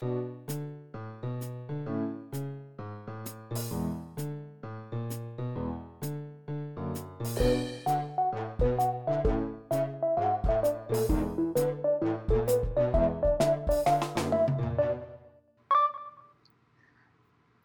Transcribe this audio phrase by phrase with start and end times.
[0.00, 0.06] 大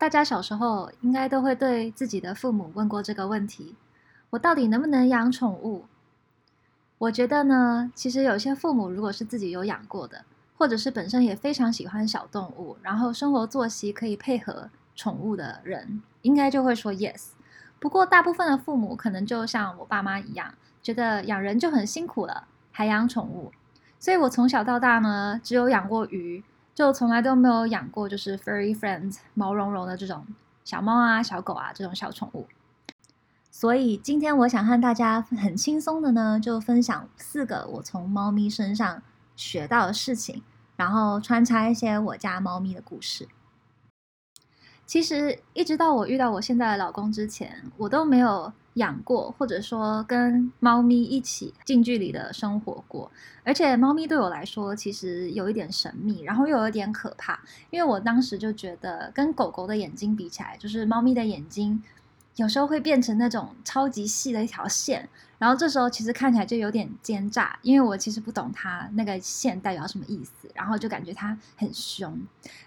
[0.09, 3.77] 家小时候应该都会对自己的父母问过这个问题：
[4.31, 5.85] 我到底能不能养宠物？
[6.97, 10.25] 我觉得呢，其实有些父母如果是自己有养过的，
[10.57, 17.29] 或者是本身也非常喜欢小动物，然后生活作息可以配合宠物的人，应该就会说 yes。
[17.79, 23.51] 不过大部分的父母可能就像我爸妈一样，觉得养人就很辛苦了，还养宠物。
[23.99, 26.43] 所以我从小到大呢，只有养过鱼。
[26.73, 30.27] 就从来都没有养过，就是 furry friends 毛茸茸的这种
[30.65, 32.47] 小猫啊、小狗啊这种小宠物。
[33.49, 39.01] 所以今天我想和大家很轻松的呢，就分享四个我从猫咪身上
[39.35, 40.43] 学到的事情，
[40.75, 43.27] 然后穿插一些我家猫咪的故事。
[44.85, 48.53] 其实一直到我遇到我现在的老公之前，我都没有。
[48.75, 53.09] 养过，或者说跟猫咪一起近距离的生活过，
[53.45, 61.81] 而且猫咪对我来说其实有一点神秘，然后又有点可怕，因为我当时就觉得跟狗狗的眼睛比起来，就是猫咪的眼睛
[62.35, 65.07] 有时候会变成那种超级细的一条线，
[65.45, 72.19] 然后这时候其实看起来就有点奸诈，因为我其实不懂它那个线代表什么意思，然后就感觉它很凶。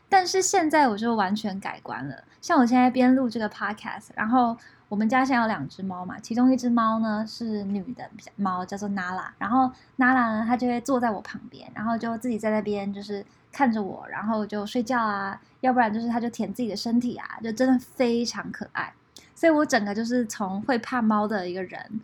[0.09, 4.57] 但是现在我就完全改观了，像我现在边录这个 podcast，然后。
[4.89, 9.27] 我们家现在有两只猫嘛，其中一只猫呢是女的猫，叫做 Nala。
[9.37, 18.91] 然后 Nala 呢，它就会坐在我旁边，然后就自己在那边就是看着我，然后就睡觉啊，要不然就是它就舔自己的身体啊，就真的非常可爱。
[19.35, 22.01] 所以我整个就是从会怕猫的一个人，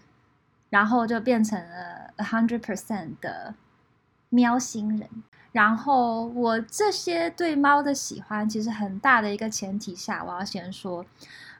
[0.75, 3.55] 然后就变成了 a hundred percent 的
[4.28, 5.08] 喵星人。
[5.53, 11.06] 然后我这些对猫的喜欢，其实很大的一个前提下，我要先说。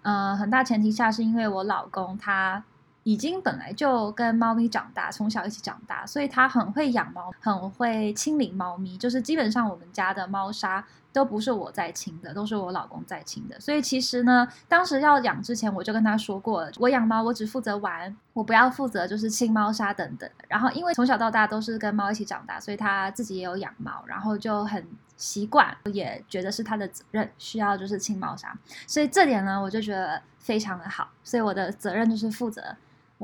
[0.03, 2.65] 嗯，很大前提下是因为我老公他
[3.05, 8.97] 已经本来就跟猫咪长大，从小一起长大，所以他很会养猫，很会清理猫咪。
[8.97, 13.61] 就是基本上我们家的猫砂都不是我在清的，都是我老公在清的。
[13.61, 20.29] 所以其实呢，当时要养之前，我就跟他说过，我养猫我只负责玩，我不要负责就是清猫砂等等。
[20.49, 24.85] 然后因为从小到大都是跟猫一起长大，所以他自己也有养猫，然后就很。
[25.17, 28.53] 习惯也觉得是他的责任，需要就是清猫砂，
[28.85, 32.61] 所以这点呢，我就觉得非常的好，所以我的责任就是负责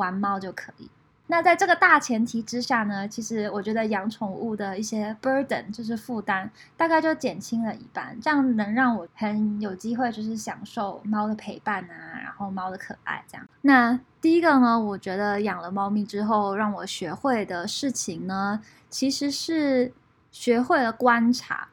[0.01, 0.89] 玩猫就可以。
[1.27, 13.47] 那在这个大前提之下呢，其实我觉得养宠物的一些 burden 就是负担，大概就减轻了一半，这样能让我很有机会就是享受猫的陪伴啊，然后猫的可爱这样。
[13.61, 19.93] 那第一个呢，我觉得养了猫咪之后让我学会的事情呢，其实是
[20.33, 21.69] 学会了观察。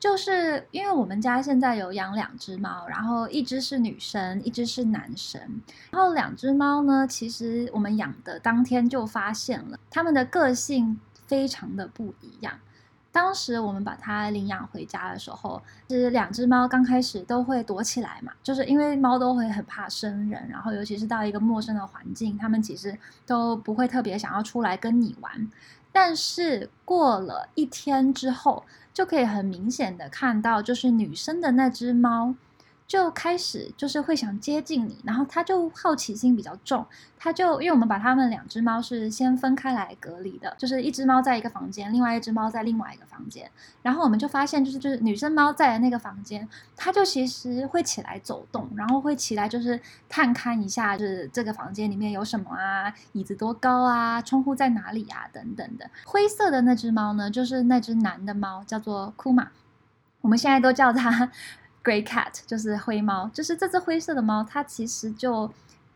[0.00, 5.38] 就是因为我们家现在有养两只猫，然后一只是女生，一只是男生。
[5.90, 12.58] 然后两只猫呢，其实我们养的当天就发现了，它们的个性非常的不一样。
[13.12, 22.96] 当时我们把它领养回家的时候，是两只猫刚开始都会躲起来嘛，就是因为猫都会很怕生人，然后尤其是到一个陌生的环境，它们其实
[23.26, 25.50] 都不会特别想要出来跟你玩。
[25.92, 32.34] 但是过了一天之后，就可以很明显的看到，就是女生的那只猫。
[32.90, 36.84] 就开始就是会想接近你，然后它就好奇心比较重，
[37.16, 43.48] 它就因为我们把它们两只猫是先分开来隔离的，就是一只猫在一个房间，另外一只猫在另外一个房间，
[43.82, 55.88] 然后我们就发现就是就是女生猫在的那个房间，它就其实会起来走动，然后会起来就是探看一下，就是这个房间里面有什么啊，椅子多高啊，窗户在哪里啊等等的。
[56.04, 59.46] 灰色的那只猫呢，就是那只男的猫，叫做库玛，
[60.22, 61.30] 我们现在都叫它。
[61.82, 65.50] Grey Cat 就是灰猫，就是这只灰色的猫，它其实就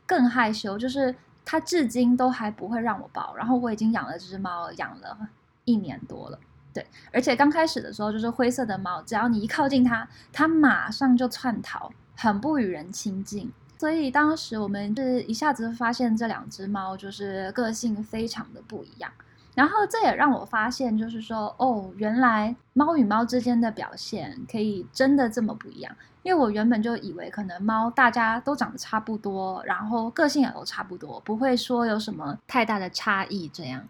[0.07, 1.15] 更害羞，就是
[1.45, 3.35] 它至今都还不会让我抱。
[3.37, 5.17] 然后我已经养了这只猫，养了
[5.65, 6.39] 一年多了，
[6.73, 6.87] 对。
[7.13, 13.53] 而且刚开始的时候，就是灰色的猫，只要你一靠近它，它马上就窜逃，很不与人亲近。
[13.79, 19.13] 所以当时我们是一下子发现这两只猫就是个性非常的不一样。
[19.55, 25.95] 然后这也让我发现，就是说，哦，原来猫与猫之间的表现可以真的这么不一样。
[26.25, 33.87] 因为我原本就以为，可能猫大家都长得差不多，然后个性也都差不多，不会说有什么太大的差异这样。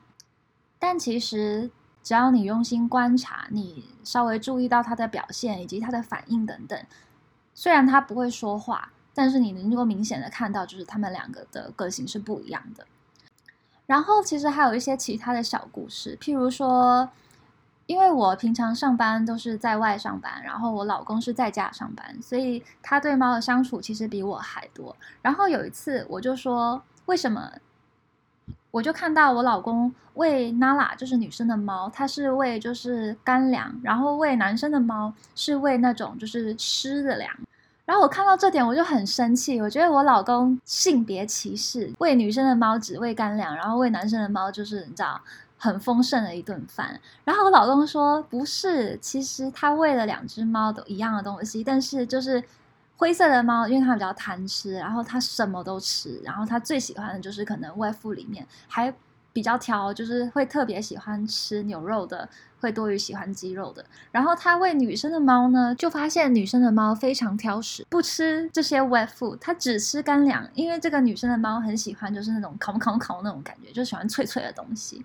[0.78, 1.70] 但其实，
[2.02, 6.78] 只要你用心观察，你稍微注意到它的表现以及它的反应等等，
[7.54, 12.84] 虽然它不会说话，但是你能够明显的看到，就是它们两个的个性是不一样的。
[13.86, 17.08] 然后其实还有一些其他的小故事，譬如说，
[17.86, 24.96] 因为我平常上班都是在外上班，然后我老公是在家上班，所以他对猫的相处其实比我还多。
[25.20, 27.50] 然后有一次我就说，为什么？
[28.70, 37.32] 我就看到我老公喂 Nala，就是女生的猫，它是喂就是干粮，然后喂男生的猫是喂那种就是湿的粮。
[37.84, 45.20] 然后我看到这点我就很生气，我觉得我老公性别歧视，喂女生的猫只喂干粮，然后喂男生的猫就是你知道。
[45.56, 52.42] 很丰盛的一顿饭，然后我老公说不是，其实他喂了两只猫都一样的东西，但是就是
[52.98, 58.92] 灰色的猫，因为它比较贪吃，然后它什么都吃，然后它最喜欢的就是可能外附里面还
[59.34, 62.26] 比较挑，就是会特别喜欢吃牛肉的，
[62.60, 63.84] 会多于喜欢鸡肉的。
[64.12, 75.04] 然后他喂女生的猫呢，就发现女生的猫非常挑食，不吃这些 wet food，它只吃干粮，因为这个女生的猫很喜欢就是那种烤烤烤那种感觉，就喜欢脆脆的东西。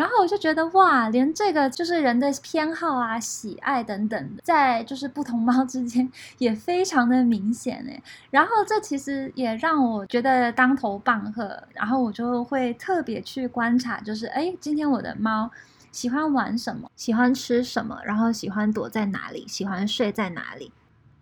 [0.00, 8.02] 然后我就觉得哇，连这个就是人的偏好啊、喜爱等等的，在就是不同猫之间也非常的明显诶。
[8.30, 11.62] 然后这其实也让我觉得当头棒喝。
[11.74, 15.50] 然后我就会特别去观察，就是哎，今天我的猫
[15.92, 20.72] 喜欢玩什么，喜欢吃什么，然后喜欢躲在哪里，喜欢睡在哪里，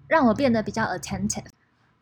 [0.07, 1.47] 让我变得比较 attentive，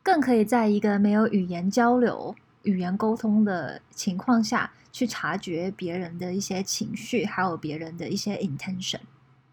[0.03, 2.35] 更可以在一个没有语言交流、
[2.67, 4.71] 语言沟通的情况下。
[4.93, 8.99] 去察觉别人的一些情绪，还有别人的一些 intention。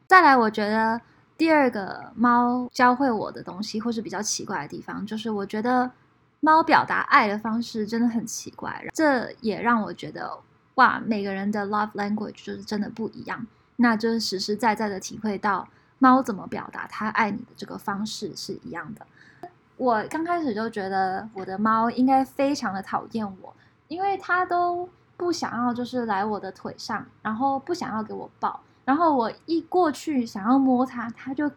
[0.07, 1.01] 再来，我觉得
[1.37, 5.91] 第二个猫教会我的东西，或是比较奇怪的地方，就是我觉得
[6.39, 8.85] 猫表达爱的方式真的很奇怪。
[8.93, 10.39] 这也让我觉得，
[10.75, 13.45] 哇，每个人的 love language 就是真的不一样。
[13.75, 15.67] 那就是实实在在的体会到，
[15.99, 19.05] 猫怎么表达它爱你的这个方式是一样的。
[19.77, 23.53] 我刚开始就觉得我的猫应该非常的讨厌我，
[23.87, 24.89] 因为它都。
[25.15, 31.49] 不想要就是来我的腿上，然后不想要给我抱，然后我一过去想要摸它，它就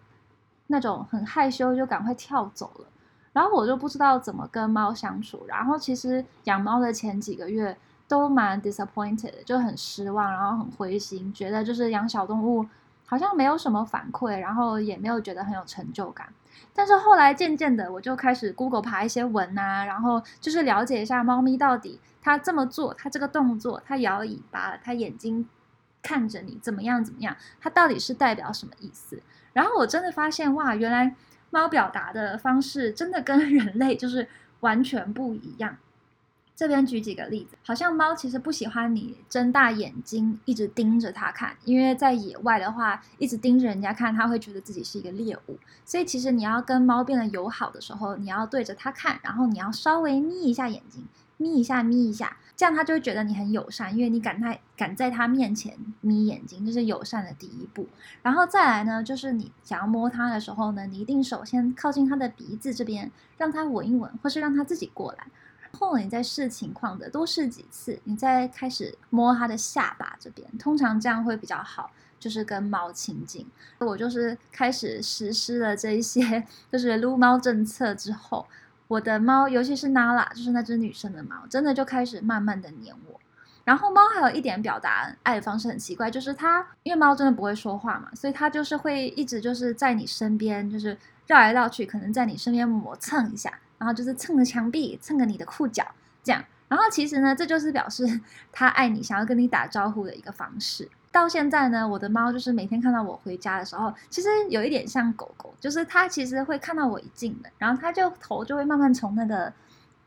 [0.66, 2.86] 那种很害羞，就赶快跳走了。
[3.32, 5.44] 然后我就不知道怎么跟猫相处。
[5.48, 7.76] 然后其实养猫的前几个月
[8.06, 12.64] 都蛮 disappointed，就很失望，然后很灰心，觉得就是养小动物
[13.06, 16.28] 好像没有什么反馈，然后也没有觉得很有成就感。
[16.74, 25.48] 但是后来渐渐的，我就开始 Google 爬一些文啊，然后就是了解一下猫咪到底它这么做，它这个动作，它摇尾巴，它眼睛
[26.02, 29.22] 看着你怎么样怎么样，它到底是代表什么意思？
[29.52, 31.14] 然后我真的发现哇，原来
[31.50, 34.28] 猫表达的方式真的跟人类就是
[34.60, 35.76] 完全不一样。
[36.56, 45.58] 这边举几个例子，好像猫其实不喜欢你睁大眼睛一直盯着它看，因为在野外的话，一直盯着人家看，它会觉得自己是一个猎物。
[45.84, 51.04] 所以其实你要跟猫变得友好的时候，你要对着它看，然后你要稍微眯一下眼睛，
[51.36, 57.86] 眯一下，眯一下，这样它就会觉得你很友善，因为你敢在敢在它面前眯眼睛，这是友善的第一步。
[58.22, 65.26] 然后再来呢，就是你想要摸它的时候呢，你一定首先靠近它的鼻子这边，让它闻一闻，或是让它自己过来。
[65.78, 73.46] 后你再试情况的多试几次，你再开始摸它的下巴这边，通常这样会比较好，就是跟猫亲近。
[73.78, 76.42] 我就是开始实施了这一些，
[76.72, 78.46] 就是撸猫政策之后，
[78.88, 83.20] 我的猫，尤其是 Nala，就是那只女生的猫，真的就开始慢慢的黏我。
[83.64, 90.96] 然后猫还有一点表达爱的方式很奇怪，就是它因为猫真的不会说话嘛，所以它就是会一直就是在你身边，就是
[91.26, 93.52] 绕来绕去，可能在你身边磨蹭一下。
[93.78, 95.86] 然后就是蹭着墙壁，蹭着你的裤脚，
[96.22, 96.42] 这样。
[96.68, 100.88] 然后其实呢，这就是表示 他爱你，想要跟你打招呼的一个方式。
[101.12, 109.52] 到现在呢，我的猫就是每天看到我回家的时候，其实有一点像狗狗，就是它其实会看到我一进门，然后它就头就会慢慢从那个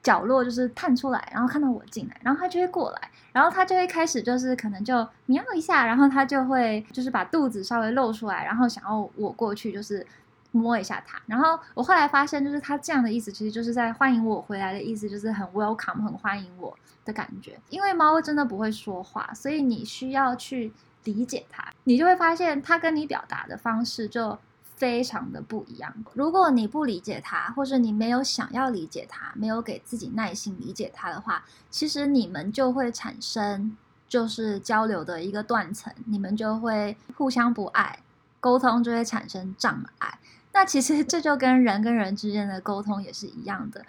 [0.04, 10.06] 角落就是探出来，然后看到我进来，然后它就会过来，然后它就会开始就是可能就喵一下，然后它就会就是把肚子稍微露出来，然后想要我过去就是。
[10.52, 16.76] 摸一下它，然后我后来发现，就是它这样的意思，其实就是在欢迎我回来的意思，就是很 welcome，很欢迎我
[17.06, 17.60] 的感觉。
[17.70, 24.38] 因为猫真的不会说话，所以你需要去理解它，你就会发现它跟你表达的方式就
[24.76, 25.94] 非常的不一样。
[26.14, 33.78] 如果你不理解它，或者你没有想要理解它，没有给自己耐心理解它的话，其实你们就会产生
[34.08, 38.00] 就是交流的一个断层，你们就会互相不爱，
[38.40, 40.18] 沟通就会产生障碍。
[40.54, 43.86] 那其实 这就跟人跟人之间的沟通也是一样的，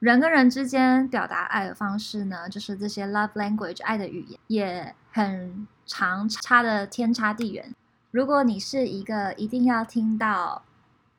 [0.00, 7.74] 人跟人之间表达爱的方式呢，就是这些 love language 爱的语言也很长，差的天差地远。
[8.10, 10.62] 如果你是一个一定要听到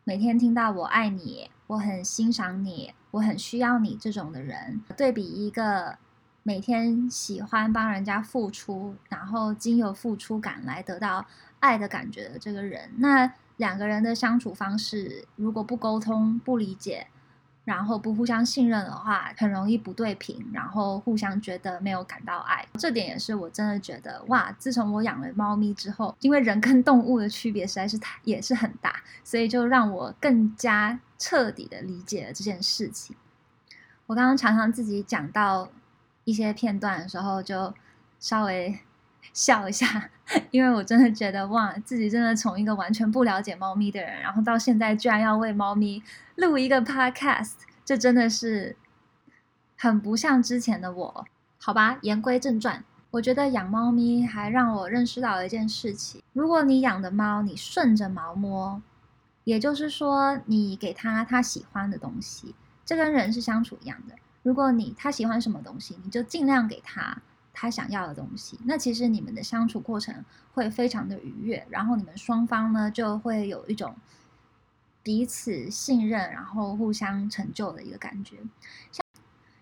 [0.04, 5.98] 每天听到我爱你，我很欣赏你，我很需要你这种的人，对比一个
[6.48, 11.26] 每天喜欢帮人家付出，然后经由付出感来得到
[11.60, 17.08] 爱的感觉的这个人，那两个人的相处方式如果不沟通、不理解，
[17.64, 22.64] 然后不互相信任的话，很容易不对频，然后互相觉得没有感到爱。
[22.76, 24.52] 这点也是我真的觉得哇！
[24.60, 33.16] 自从我养了猫咪之后，因为人跟动物的区别实在是太也是很大，所以就让我更加彻底的理解了这件事情。
[34.06, 35.68] 我刚刚常常自己讲到
[36.26, 37.74] 一些片段的时候，就
[38.20, 38.78] 稍微
[39.34, 40.10] 笑一下，
[40.52, 46.04] 因为我真的觉得哇，自己真的从一个完全不了解猫咪的人，然后到现在居然要为猫咪
[46.36, 47.54] 录一个 podcast，
[47.86, 48.76] 这真的是
[49.78, 51.26] 很不像之前的我。
[51.58, 58.82] 好吧，言归正传，我觉得养猫咪还让我认识到了一件事情：如果你养的猫，你顺着毛摸，
[59.46, 62.54] 也就是说，你给它它喜欢的东西。
[62.86, 64.14] 这跟人是相处一样的，
[64.46, 67.18] 如果你他喜欢什么东西，你就尽量给他
[67.52, 68.60] 他想要的东西。
[68.64, 70.24] 那其实你们的相处过程
[70.54, 73.96] 会非常的愉悦，然后你们双方呢就会有一种
[75.02, 78.38] 彼此信任，然后互相成就的一个感觉。
[78.92, 79.04] 像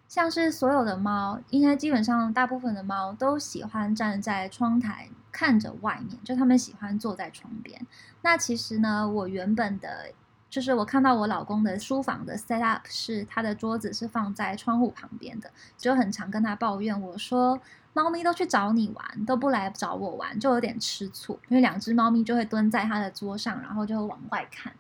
[0.09, 7.87] 像是所有的猫，应该基本上大部分的猫都喜欢站在窗台看着外面，就他们喜欢坐在窗边。
[8.21, 10.11] 那其实呢，我原本的。
[10.53, 17.60] 就是我看到我老公的书房的 set up 是他的桌子是放在窗户旁边的，就很常跟他抱怨我说，
[17.93, 21.39] 猫咪都去找你玩，都不来找我玩，就有点吃醋。
[21.48, 24.72] 因为两只猫咪就会蹲在他的桌上，然后就会往外看。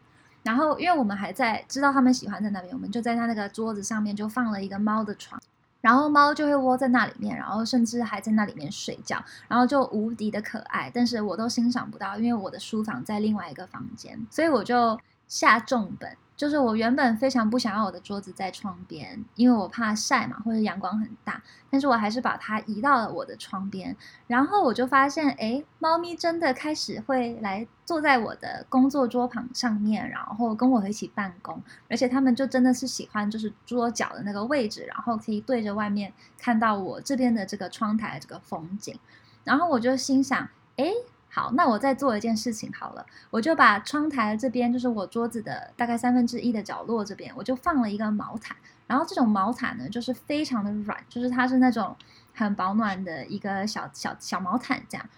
[0.43, 5.41] 然后因为我们还在知道他们喜欢在那边，我们就在他那个桌子上面就放了一个猫的床，
[5.81, 10.91] 然后猫就会窝在那里面，然后甚至还在那里面睡觉，然后就无敌的可爱。
[10.93, 14.99] 但是我都欣赏不到，因为我的书房在另外一个房间，所以我就。
[15.27, 21.41] 下重本，就是我原本非常不想要我的桌子在窗边，因为我怕晒嘛，或者阳光很大。
[21.69, 23.95] 但是我还是把它移到了我的窗边，
[24.27, 38.99] 然后我就发现，哎，猫咪真的开始会来坐在我的工作桌旁上面，然后跟我一起办公，而且它们就真的是喜欢就是桌角的那个位置，然后可以对着外面看到我这边的这个窗台的这个风景。
[39.43, 40.85] 然后我就心想，哎。
[41.35, 48.55] 好，那我再做一件事情好了，我就把窗台这边，就是我桌子的大概三分之一的角落这边，我就放了一个毛毯。
[48.85, 51.95] 然后这种毛毯呢，就是非常的软，就是它是那种
[52.35, 55.09] 很保暖的一个小小小毛毯这样。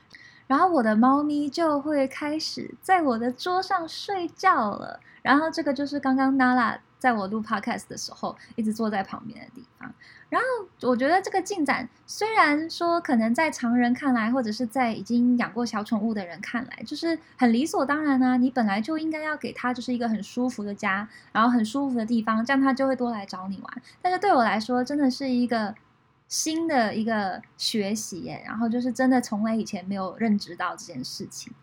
[0.48, 5.02] 然后我的猫咪就会开始在我的桌上睡觉了。
[5.22, 9.94] 然后这个就是刚刚 Nala 在我录 Podcast 的时候一直坐在旁边的地方。
[10.28, 18.36] 然后我觉得这个进展虽然说可能在常人看来，或者是在已经养过小宠物的人看来，就是很理所当然啊。
[18.38, 23.82] 你本来就应该要给它就是一个很舒服的家，然后很舒服的地方，这样它就会多来找你玩。
[24.02, 25.76] 但是对我来说，真的是一个。
[26.28, 31.54] 新的一个学习耶，然后就是真的从来以前没有认知到这件事情。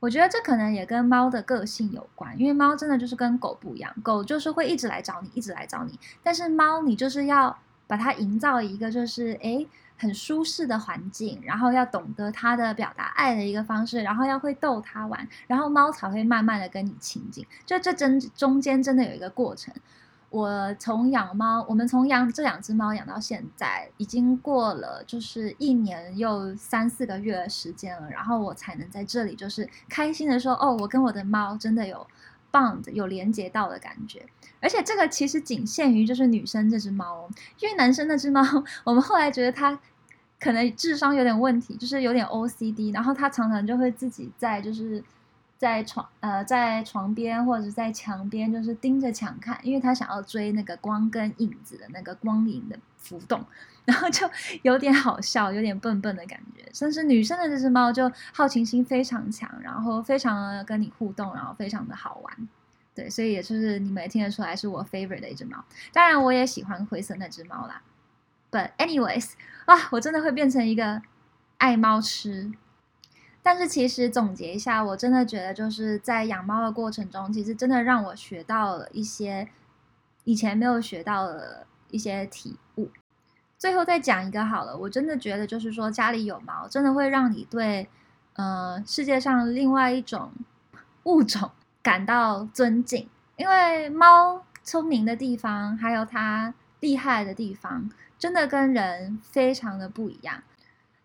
[0.00, 5.98] 我觉得这可能也跟猫的个性有关，因为猫真的就是跟狗不一样，狗就是会一直来找你，一直来找你。
[6.22, 17.46] 但是猫，你就是要把它营造一个就是诶很舒适的环境，然后要懂得它的表达爱的一个方式，然后要会逗它玩，然后猫才会慢慢的跟你亲近。
[17.66, 19.74] 就这真中间真的有一个过程。
[20.30, 32.06] 我从养猫，我们从养这两只猫养到现在，已经过了就是一年又三四个月的时间了，然后我才能在这里就是开心的说，哦，我跟我的猫真的有
[32.52, 34.24] bond 有连接到的感觉，
[34.60, 38.40] 而且这个其实仅限于就是女生这只猫，因为男生那只猫，
[38.84, 39.80] 我们后来觉得它
[40.38, 45.02] 可能智商有点问题，就是有点 OCD，然后它常常就会自己在就是。
[45.60, 53.44] 在床呃，在床边或者在墙边，就是盯着墙看，因为他想要追那个光跟影子的那个光影的浮动，
[53.84, 54.26] 然后就
[54.64, 56.66] 有点好笑，有点笨笨的感觉。
[56.72, 62.48] 甚至女生的这只猫就好奇心非常强，然后非常的跟你互动，然后非常的好玩。
[62.94, 65.62] 对，所以也就是你们也听得出来是我 favorite 的一只猫。
[65.92, 67.82] 当然，我也喜欢灰色那只猫啦。
[68.50, 69.32] But anyways，
[69.66, 71.02] 啊，我真的会变成一个
[71.58, 72.50] 爱猫痴。
[73.42, 79.48] 但是其实总结一下，我真的觉得就是在养猫的过程中，其实真的让我学到了一些
[80.24, 82.90] 以前没有学到的一些体悟。
[83.58, 87.88] 最后再讲一个好了，我真的觉得就是说家里有猫，真的会让你对
[88.34, 90.32] 呃世界上另外一种
[91.04, 91.50] 物种
[91.82, 100.42] 感到尊敬，因为猫聪明的地方，还有它厉害的地方，真的跟人非常的不一样。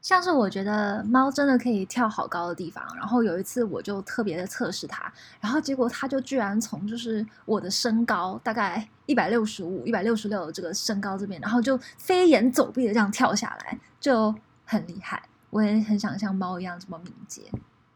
[0.06, 15.28] 像是我觉得猫真的可以跳好高的地方，然后有一次我就特别的测试它，然后结果它就居然从就是我的身高大概一百六十五、一百六十六的这个身高这边，然后就飞檐走壁的这样跳下来，就很厉害。
[15.50, 17.42] 我也很想像猫一样这么敏捷。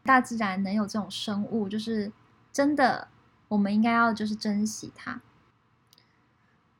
[0.02, 2.10] 大自然能有这种生物，就是
[2.50, 3.06] 真的，
[3.46, 5.20] 我们应该要就是珍惜它。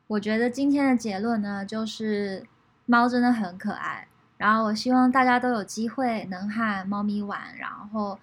[0.09, 2.45] 我觉得今天的结论呢，就是
[2.85, 4.09] 猫真的很可爱。
[4.41, 8.19] 然后我希望大家都有机会能和猫咪玩，然后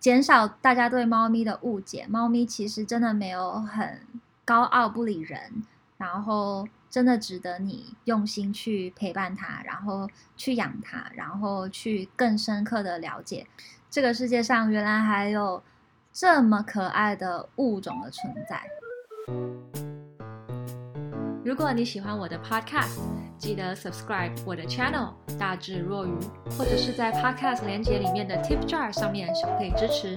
[0.00, 2.06] 减少大家对猫咪的误解。
[2.08, 4.00] 猫咪其实真的没有很
[4.46, 5.62] 高傲不理人，
[5.98, 10.08] 然后真的值得你用心去陪伴它，然后
[10.38, 13.46] 去养它，然后去更深刻的了解
[13.90, 15.62] 这个世界上原来还有
[16.14, 18.62] 这么可爱的物种的存在。
[21.44, 23.00] 如果你喜欢我的 podcast，
[23.38, 26.10] 记得 subscribe 我的 channel 大智若愚，
[26.58, 30.16] 或者是在 podcast 连接里面的 tip jar 上面小费支持。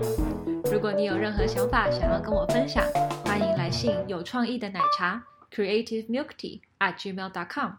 [0.72, 2.84] 如果你有任何想法想要跟我分享，
[3.24, 5.24] 欢迎来信有创意的奶茶
[5.54, 7.74] creative milk tea at gmail dot com。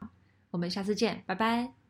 [0.51, 1.82] 我们下次见，拜拜。